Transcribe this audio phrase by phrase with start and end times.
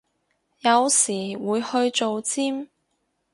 [0.61, 2.67] 有時會去做尖